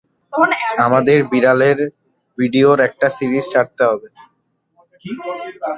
[0.85, 1.77] আমাদের বিড়ালের
[2.37, 4.07] ভিডিয়োর একটা সিরিজ ছাড়তে হবে!